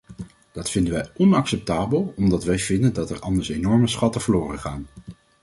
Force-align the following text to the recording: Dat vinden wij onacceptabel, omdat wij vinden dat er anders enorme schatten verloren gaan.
Dat 0.51 0.69
vinden 0.69 0.93
wij 0.93 1.09
onacceptabel, 1.17 2.13
omdat 2.15 2.43
wij 2.43 2.59
vinden 2.59 2.93
dat 2.93 3.09
er 3.09 3.19
anders 3.19 3.49
enorme 3.49 3.87
schatten 3.87 4.21
verloren 4.21 4.59
gaan. 4.59 4.87